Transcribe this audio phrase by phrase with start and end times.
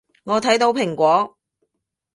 [0.23, 1.37] 我睇到蘋果